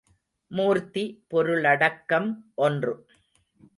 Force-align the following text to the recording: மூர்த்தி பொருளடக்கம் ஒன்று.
மூர்த்தி 0.51 1.03
பொருளடக்கம் 1.33 2.29
ஒன்று. 2.55 3.05